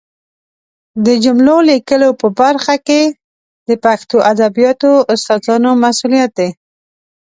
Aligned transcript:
د 1.05 1.07
جملو 1.23 1.57
لیکلو 1.69 2.09
په 2.21 2.27
برخه 2.39 2.75
کې 2.87 3.01
د 3.67 3.69
پښتو 3.83 4.17
ادبیاتو 4.31 4.91
استادانو 5.13 5.71
مسؤلیت 5.83 6.31
دی 6.39 6.49